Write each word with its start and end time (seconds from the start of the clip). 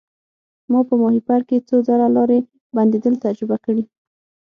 ما 0.71 0.79
په 0.89 0.93
ماهیپر 1.01 1.41
کې 1.47 1.65
څو 1.67 1.75
ځله 1.87 2.07
لارې 2.15 2.39
بندیدل 2.75 3.13
تجربه 3.25 3.57
کړي. 3.65 3.83